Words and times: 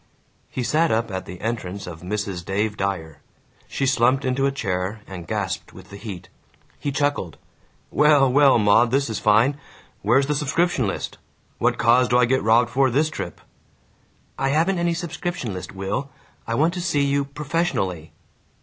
He 0.49 0.63
sat 0.63 0.91
up 0.91 1.11
at 1.11 1.27
the 1.27 1.39
entrance 1.41 1.85
of 1.85 2.01
Mrs. 2.01 2.43
Dave 2.43 2.75
Dyer. 2.75 3.21
She 3.67 3.85
slumped 3.85 4.25
into 4.25 4.47
a 4.47 4.51
chair 4.51 5.01
and 5.05 5.27
gasped 5.27 5.73
with 5.73 5.91
the 5.91 5.95
heat. 5.95 6.27
He 6.79 6.91
chuckled, 6.91 7.37
"Well, 7.91 8.27
well, 8.33 8.57
Maud, 8.57 8.89
this 8.89 9.11
is 9.11 9.19
fine. 9.19 9.59
Where's 10.01 10.25
the 10.25 10.33
subscription 10.33 10.87
list? 10.87 11.19
What 11.59 11.77
cause 11.77 12.07
do 12.07 12.17
I 12.17 12.25
get 12.25 12.41
robbed 12.41 12.71
for, 12.71 12.89
this 12.89 13.11
trip?" 13.11 13.41
"I 14.39 14.49
haven't 14.49 14.79
any 14.79 14.95
subscription 14.95 15.53
list, 15.53 15.71
Will. 15.75 16.09
I 16.47 16.55
want 16.55 16.73
to 16.73 16.81
see 16.81 17.03
you 17.05 17.23
professionally." 17.23 18.11